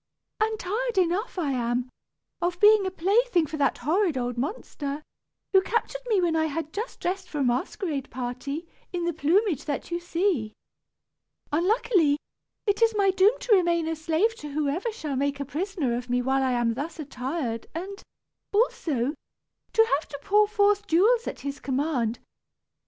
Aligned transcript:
"And 0.41 0.59
tired 0.59 0.97
enough 0.97 1.37
I 1.37 1.51
am, 1.51 1.87
of 2.41 2.59
being 2.59 2.87
a 2.87 2.89
plaything 2.89 3.45
for 3.45 3.57
that 3.57 3.77
horrid 3.77 4.17
old 4.17 4.35
monster, 4.35 5.03
who 5.53 5.61
captured 5.61 6.01
me 6.07 6.19
when 6.19 6.35
I 6.35 6.45
had 6.47 6.73
just 6.73 6.99
dressed 6.99 7.29
for 7.29 7.37
a 7.37 7.43
masquerade 7.43 8.09
party, 8.09 8.67
in 8.91 9.05
the 9.05 9.13
plumage 9.13 9.65
that 9.65 9.91
you 9.91 9.99
see. 9.99 10.55
Unluckily, 11.51 12.17
it 12.65 12.81
is 12.81 12.95
my 12.97 13.11
doom 13.11 13.37
to 13.41 13.53
remain 13.55 13.87
a 13.87 13.95
slave 13.95 14.33
to 14.37 14.49
whosoever 14.49 14.91
shall 14.91 15.15
make 15.15 15.39
a 15.39 15.45
prisoner 15.45 15.95
of 15.95 16.09
me 16.09 16.19
whilst 16.19 16.45
I 16.45 16.53
am 16.53 16.73
thus 16.73 16.97
attired 16.97 17.67
and, 17.75 18.01
also, 18.51 19.13
to 19.73 19.83
have 19.85 20.09
to 20.09 20.19
pour 20.23 20.47
forth 20.47 20.87
jewels 20.87 21.27
at 21.27 21.41
his 21.41 21.59
command. 21.59 22.17